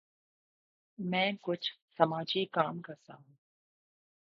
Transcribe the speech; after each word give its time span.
میں 0.99 1.31
کچھ 1.41 1.71
سماجی 1.97 2.45
کام 2.45 2.81
کرتا 2.81 3.13
ہوں۔ 3.15 3.33